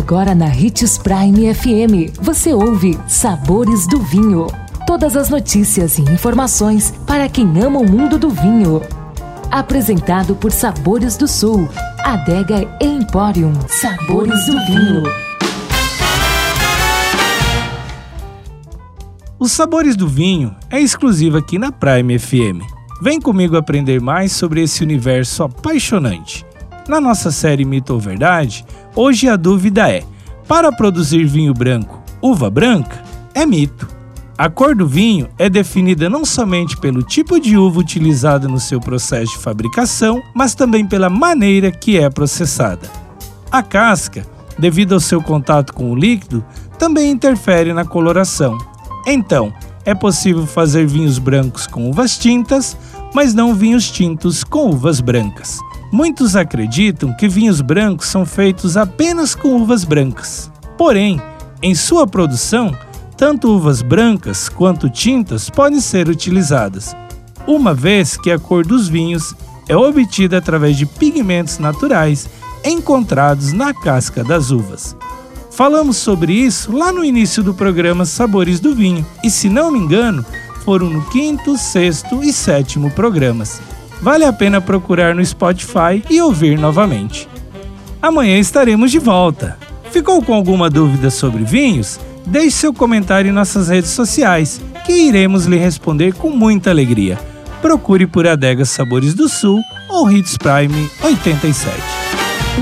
Agora 0.00 0.34
na 0.34 0.46
Ritz 0.46 0.96
Prime 0.96 1.54
FM, 1.54 2.18
você 2.22 2.54
ouve 2.54 2.98
Sabores 3.06 3.86
do 3.86 4.00
Vinho. 4.00 4.46
Todas 4.86 5.14
as 5.14 5.28
notícias 5.28 5.98
e 5.98 6.02
informações 6.02 6.90
para 7.06 7.28
quem 7.28 7.46
ama 7.62 7.80
o 7.80 7.88
mundo 7.88 8.18
do 8.18 8.30
vinho. 8.30 8.80
Apresentado 9.50 10.34
por 10.34 10.52
Sabores 10.52 11.18
do 11.18 11.28
Sul, 11.28 11.68
Adega 12.02 12.66
Emporium. 12.80 13.52
Sabores 13.68 14.46
do 14.46 14.52
Vinho. 14.64 15.02
Os 19.38 19.52
Sabores 19.52 19.96
do 19.96 20.08
Vinho 20.08 20.56
é 20.70 20.80
exclusivo 20.80 21.36
aqui 21.36 21.58
na 21.58 21.70
Prime 21.70 22.18
FM. 22.18 22.64
Vem 23.02 23.20
comigo 23.20 23.54
aprender 23.54 24.00
mais 24.00 24.32
sobre 24.32 24.62
esse 24.62 24.82
universo 24.82 25.42
apaixonante. 25.42 26.49
Na 26.88 27.00
nossa 27.00 27.30
série 27.30 27.64
Mito 27.64 27.94
ou 27.94 28.00
Verdade, 28.00 28.64
hoje 28.94 29.28
a 29.28 29.36
dúvida 29.36 29.88
é: 29.88 30.02
para 30.48 30.72
produzir 30.72 31.24
vinho 31.24 31.54
branco, 31.54 32.02
uva 32.20 32.50
branca 32.50 33.02
é 33.34 33.46
mito. 33.46 33.88
A 34.36 34.48
cor 34.48 34.74
do 34.74 34.86
vinho 34.86 35.28
é 35.38 35.50
definida 35.50 36.08
não 36.08 36.24
somente 36.24 36.76
pelo 36.78 37.02
tipo 37.02 37.38
de 37.38 37.58
uva 37.58 37.78
utilizada 37.78 38.48
no 38.48 38.58
seu 38.58 38.80
processo 38.80 39.32
de 39.32 39.38
fabricação, 39.38 40.22
mas 40.34 40.54
também 40.54 40.86
pela 40.86 41.10
maneira 41.10 41.70
que 41.70 41.98
é 41.98 42.08
processada. 42.08 42.88
A 43.52 43.62
casca, 43.62 44.26
devido 44.58 44.94
ao 44.94 45.00
seu 45.00 45.22
contato 45.22 45.74
com 45.74 45.92
o 45.92 45.94
líquido, 45.94 46.44
também 46.78 47.10
interfere 47.10 47.74
na 47.74 47.84
coloração. 47.84 48.56
Então, 49.06 49.52
é 49.84 49.94
possível 49.94 50.46
fazer 50.46 50.86
vinhos 50.86 51.18
brancos 51.18 51.66
com 51.66 51.90
uvas 51.90 52.16
tintas, 52.16 52.76
mas 53.14 53.34
não 53.34 53.54
vinhos 53.54 53.90
tintos 53.90 54.42
com 54.42 54.70
uvas 54.70 55.00
brancas. 55.00 55.58
Muitos 55.92 56.36
acreditam 56.36 57.12
que 57.12 57.26
vinhos 57.26 57.60
brancos 57.60 58.06
são 58.06 58.24
feitos 58.24 58.76
apenas 58.76 59.34
com 59.34 59.56
uvas 59.56 59.82
brancas. 59.82 60.50
Porém, 60.78 61.20
em 61.60 61.74
sua 61.74 62.06
produção, 62.06 62.76
tanto 63.16 63.48
uvas 63.48 63.82
brancas 63.82 64.48
quanto 64.48 64.88
tintas 64.88 65.50
podem 65.50 65.80
ser 65.80 66.08
utilizadas, 66.08 66.94
uma 67.44 67.74
vez 67.74 68.16
que 68.16 68.30
a 68.30 68.38
cor 68.38 68.64
dos 68.64 68.88
vinhos 68.88 69.34
é 69.68 69.76
obtida 69.76 70.38
através 70.38 70.76
de 70.76 70.86
pigmentos 70.86 71.58
naturais 71.58 72.28
encontrados 72.64 73.52
na 73.52 73.74
casca 73.74 74.22
das 74.22 74.52
uvas. 74.52 74.96
Falamos 75.50 75.96
sobre 75.96 76.32
isso 76.32 76.70
lá 76.72 76.92
no 76.92 77.04
início 77.04 77.42
do 77.42 77.52
programa 77.52 78.04
Sabores 78.04 78.60
do 78.60 78.74
Vinho, 78.76 79.04
e 79.24 79.30
se 79.30 79.48
não 79.48 79.72
me 79.72 79.78
engano, 79.80 80.24
foram 80.64 80.88
no 80.88 81.04
quinto, 81.06 81.58
sexto 81.58 82.22
e 82.22 82.32
sétimo 82.32 82.90
programas 82.92 83.60
vale 84.00 84.24
a 84.24 84.32
pena 84.32 84.60
procurar 84.60 85.14
no 85.14 85.24
Spotify 85.24 86.02
e 86.08 86.20
ouvir 86.20 86.58
novamente. 86.58 87.28
Amanhã 88.00 88.38
estaremos 88.38 88.90
de 88.90 88.98
volta. 88.98 89.58
Ficou 89.90 90.22
com 90.22 90.34
alguma 90.34 90.70
dúvida 90.70 91.10
sobre 91.10 91.44
vinhos? 91.44 91.98
Deixe 92.26 92.52
seu 92.52 92.72
comentário 92.72 93.28
em 93.28 93.32
nossas 93.32 93.68
redes 93.68 93.90
sociais, 93.90 94.60
que 94.86 94.92
iremos 94.92 95.46
lhe 95.46 95.56
responder 95.56 96.14
com 96.14 96.30
muita 96.30 96.70
alegria. 96.70 97.18
Procure 97.60 98.06
por 98.06 98.26
Adegas 98.26 98.70
Sabores 98.70 99.14
do 99.14 99.28
Sul 99.28 99.60
ou 99.88 100.10
Hits 100.10 100.38
Prime 100.38 100.90
87. 101.02 101.99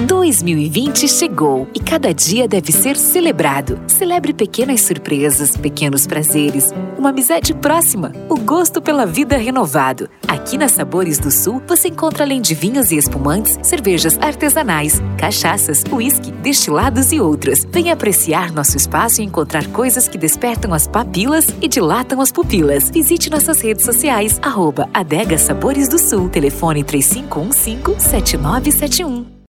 2020 0.06 1.08
chegou 1.08 1.66
e 1.74 1.80
cada 1.80 2.12
dia 2.12 2.46
deve 2.46 2.70
ser 2.72 2.96
celebrado. 2.96 3.80
Celebre 3.86 4.32
pequenas 4.32 4.82
surpresas, 4.82 5.56
pequenos 5.56 6.06
prazeres, 6.06 6.72
uma 6.98 7.08
amizade 7.08 7.54
próxima, 7.54 8.12
o 8.28 8.36
gosto 8.36 8.82
pela 8.82 9.06
vida 9.06 9.36
renovado. 9.36 10.08
Aqui 10.26 10.58
na 10.58 10.68
Sabores 10.68 11.18
do 11.18 11.30
Sul 11.30 11.62
você 11.66 11.88
encontra 11.88 12.24
além 12.24 12.40
de 12.40 12.54
vinhos 12.54 12.92
e 12.92 12.96
espumantes, 12.96 13.58
cervejas 13.62 14.18
artesanais, 14.18 15.00
cachaças, 15.16 15.82
uísque, 15.90 16.32
destilados 16.32 17.10
e 17.10 17.18
outros. 17.18 17.64
Venha 17.70 17.94
apreciar 17.94 18.52
nosso 18.52 18.76
espaço 18.76 19.22
e 19.22 19.24
encontrar 19.24 19.66
coisas 19.68 20.06
que 20.06 20.18
despertam 20.18 20.74
as 20.74 20.86
papilas 20.86 21.48
e 21.62 21.66
dilatam 21.66 22.20
as 22.20 22.30
pupilas. 22.30 22.90
Visite 22.90 23.30
nossas 23.30 23.60
redes 23.60 23.84
sociais, 23.84 24.38
arroba 24.42 24.88
Adega 24.92 25.38
Sabores 25.38 25.88
do 25.88 25.98
Sul, 25.98 26.28
telefone 26.28 26.84
3515 26.84 27.78
7971. 27.98 29.37